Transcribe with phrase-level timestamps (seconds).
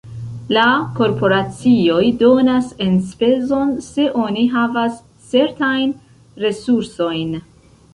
[0.55, 0.61] La
[0.99, 5.97] korporacioj donas enspezon, se oni havas certajn
[6.49, 7.43] resursojn.